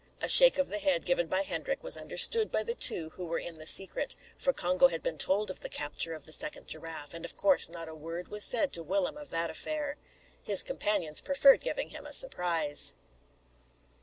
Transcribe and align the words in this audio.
A 0.19 0.27
shake 0.27 0.57
of 0.57 0.69
the 0.69 0.79
head 0.79 1.05
given 1.05 1.27
by 1.27 1.43
Hendrik 1.43 1.83
was 1.83 1.95
understood 1.95 2.51
by 2.51 2.63
the 2.63 2.73
two 2.73 3.11
who 3.11 3.23
were 3.25 3.37
in 3.37 3.59
the 3.59 3.67
secret, 3.67 4.15
for 4.35 4.51
Congo 4.51 4.87
had 4.87 5.03
been 5.03 5.19
told 5.19 5.51
of 5.51 5.59
the 5.59 5.69
capture 5.69 6.15
of 6.15 6.25
the 6.25 6.31
second 6.31 6.65
giraffe, 6.67 7.13
and 7.13 7.23
of 7.23 7.37
course 7.37 7.69
not 7.69 7.87
a 7.87 7.93
word 7.93 8.29
was 8.29 8.43
said 8.43 8.71
to 8.73 8.81
Willem 8.81 9.15
of 9.15 9.29
that 9.29 9.51
affair. 9.51 9.97
His 10.41 10.63
companions 10.63 11.21
preferred 11.21 11.61
giving 11.61 11.89
him 11.89 12.07
a 12.07 12.13
surprise. 12.13 12.95